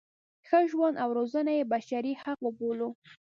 [0.47, 2.89] ښه ژوند او روزنه یې بشري حق وبولو.